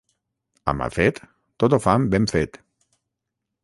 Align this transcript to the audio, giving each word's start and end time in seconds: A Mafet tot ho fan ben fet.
A 0.73 0.75
Mafet 0.79 1.21
tot 1.65 1.79
ho 1.79 1.81
fan 1.87 2.11
ben 2.17 2.29
fet. 2.37 2.63